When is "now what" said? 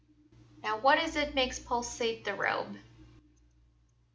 0.63-0.97